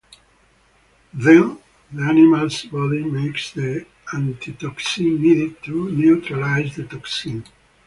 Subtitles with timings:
[1.13, 1.59] Then,
[1.91, 7.43] the animal's body makes the antitoxin needed to neutralize the toxin.